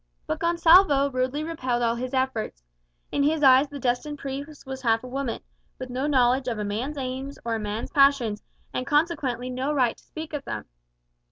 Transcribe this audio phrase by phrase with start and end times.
[0.25, 2.63] But Gonsalvo rudely repelled all his efforts.
[3.11, 5.41] In his eyes the destined priest was half a woman,
[5.77, 8.41] with no knowledge of a man's aims or a man's passions,
[8.73, 10.65] and consequently no right to speak of them.